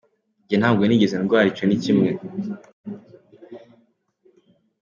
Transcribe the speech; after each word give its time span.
Njyewe 0.43 0.57
nabwo 0.61 0.83
nigeze 0.85 1.15
ndwana 1.21 1.47
icyo 1.51 1.63
ni 1.65 1.77
kimwe. 1.83 2.09